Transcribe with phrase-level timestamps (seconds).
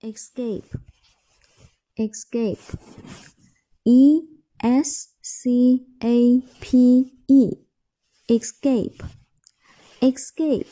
[0.00, 0.64] escape
[1.96, 2.58] escape
[3.84, 4.22] e
[4.58, 7.66] s c a p e
[8.26, 8.96] escape
[10.00, 10.66] escape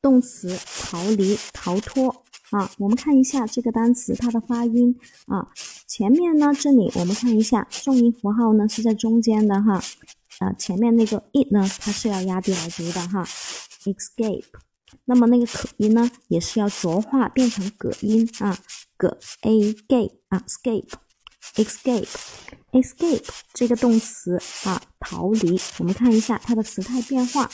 [0.00, 2.24] 动词，逃离，逃脱。
[2.50, 5.52] 啊，我们看一下这个单词它的发音啊。
[5.86, 9.80] 前面呢，这里我们看一下重音符号呢是在中间的哈。
[10.38, 13.22] 啊，前面那个 e 呢，它是要压低来读的哈。
[13.84, 14.69] Escape。
[15.04, 18.58] 那么那个可音呢，也是要浊化变成葛音啊，
[18.96, 25.58] 葛 a g 啊，escape，escape，escape 这个动词啊，逃离。
[25.78, 27.50] 我们看一下它的词态变化，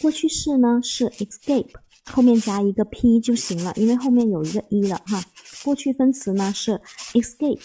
[0.00, 1.70] 过去式呢是 escape，
[2.04, 5.24] 后面加一个 p 就行了，因为后面有一个 e 了哈。
[5.62, 6.80] 过去分词呢是
[7.14, 7.60] escape。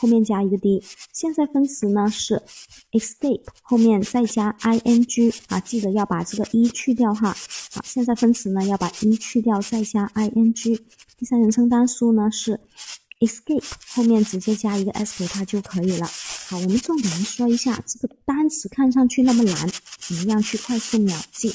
[0.00, 2.42] 后面加一个 d，现在分词呢是
[2.92, 7.36] escape，后面再加 ing 啊，记得要把这个 e 去掉哈。
[7.72, 10.80] 好，现在分词呢要把 e 去掉，再加 ing。
[11.18, 12.58] 第三人称单数呢是
[13.20, 13.62] escape，
[13.94, 16.06] 后面直接加一个 s 给它就可以了。
[16.48, 21.54] 好，我们重点来说一下这个单词看上去那么难，怎么样去快速秒记？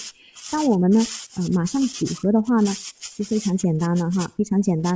[0.52, 1.05] 当我们呢，
[1.36, 2.73] 呃，马上组合的话呢，
[3.17, 4.95] 就非常简单了哈，非常简单，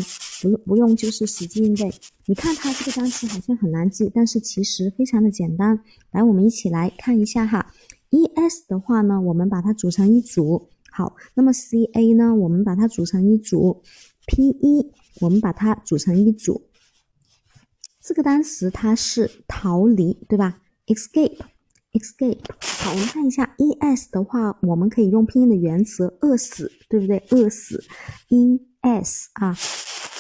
[0.50, 1.92] 不不用就是死记硬背。
[2.26, 5.80] 你看它这个单词好像很难记，但是其实非常的简单。
[6.12, 7.74] 来，我们一起来看一下哈。
[8.10, 10.70] E S 的话呢，我们把它组成一组。
[10.92, 13.82] 好，那么 C A 呢，我们把它组成一组。
[14.28, 16.62] P E 我们把它组成一组。
[18.02, 21.38] 这个单词它是逃离，对吧？Escape。
[21.94, 27.22] escape，好，我们看一下 e s 的话，我们可以用拼音的原则，饿死，对不对？
[27.32, 27.84] 饿死
[28.30, 29.50] ，e s 啊，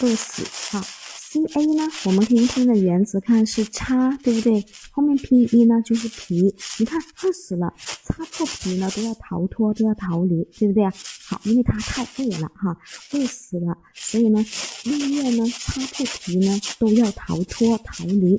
[0.02, 4.64] 饿死，好，c a 呢，我们可以用拼音的原则看是擦，对不对？
[4.92, 7.73] 后面 p e 呢就是皮，你看饿死了，
[8.04, 10.94] 擦破皮呢都要逃脱，都要逃离，对不对啊？
[11.26, 12.78] 好，因为它太饿了哈，
[13.14, 14.45] 饿死了，所以呢，
[14.84, 18.36] 绿叶呢擦破皮呢都要逃脱逃离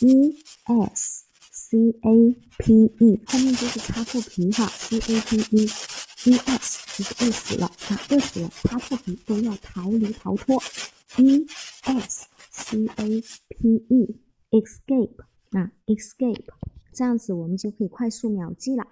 [0.00, 0.34] ，e
[0.94, 1.24] s。
[1.56, 5.70] c a p e 后面就是擦破皮哈，c a p e
[6.30, 10.62] e s 就是饿死了啊，饿死了，他自己都要逃离逃脱
[11.18, 11.46] ，e
[11.82, 14.20] s c a p e
[14.50, 16.46] escape 啊 escape，
[16.92, 18.86] 这样子我们就可以快速秒记了。